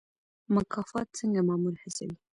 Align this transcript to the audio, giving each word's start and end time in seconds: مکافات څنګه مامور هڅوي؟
مکافات 0.55 1.07
څنګه 1.17 1.41
مامور 1.47 1.75
هڅوي؟ 1.83 2.15